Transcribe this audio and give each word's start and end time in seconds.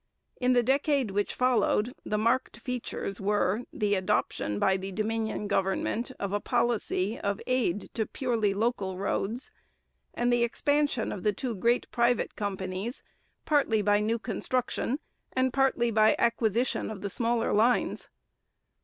In 0.37 0.53
the 0.53 0.63
decade 0.63 1.11
which 1.11 1.35
followed, 1.35 1.93
the 2.03 2.17
marked 2.17 2.57
features 2.57 3.21
were: 3.21 3.65
the 3.71 3.93
adoption 3.93 4.57
by 4.57 4.75
the 4.75 4.91
Dominion 4.91 5.47
government 5.47 6.11
of 6.19 6.33
a 6.33 6.39
policy 6.39 7.19
of 7.19 7.39
aid 7.45 7.93
to 7.93 8.07
purely 8.07 8.55
local 8.55 8.97
roads, 8.97 9.51
and 10.15 10.33
the 10.33 10.43
expansion 10.43 11.11
of 11.11 11.21
the 11.21 11.33
two 11.33 11.53
great 11.53 11.85
private 11.91 12.35
companies, 12.35 13.03
partly 13.45 13.83
by 13.83 13.99
new 13.99 14.17
construction 14.17 14.97
and 15.33 15.53
partly 15.53 15.91
by 15.91 16.15
acquisition 16.17 16.89
of 16.89 17.01
the 17.01 17.09
smaller 17.11 17.53
lines. 17.53 18.09